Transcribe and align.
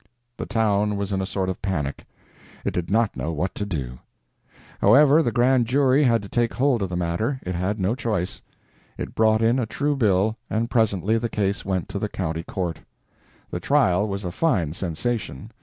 The 0.37 0.47
town 0.47 0.95
was 0.95 1.11
in 1.11 1.21
a 1.21 1.27
sort 1.27 1.47
of 1.47 1.61
panic; 1.61 2.07
it 2.65 2.73
did 2.73 2.89
not 2.89 3.15
know 3.15 3.31
what 3.31 3.53
to 3.53 3.67
do. 3.67 3.99
However, 4.79 5.21
the 5.21 5.31
grand 5.31 5.67
jury 5.67 6.01
had 6.01 6.23
to 6.23 6.27
take 6.27 6.55
hold 6.55 6.81
of 6.81 6.89
the 6.89 6.95
matter—it 6.95 7.53
had 7.53 7.79
no 7.79 7.93
choice. 7.93 8.41
It 8.97 9.13
brought 9.13 9.43
in 9.43 9.59
a 9.59 9.67
true 9.67 9.95
bill, 9.95 10.37
and 10.49 10.71
presently 10.71 11.19
the 11.19 11.29
case 11.29 11.63
went 11.65 11.87
to 11.89 11.99
the 11.99 12.09
county 12.09 12.41
court. 12.41 12.79
The 13.51 13.59
trial 13.59 14.07
was 14.07 14.25
a 14.25 14.31
fine 14.31 14.73
sensation. 14.73 15.51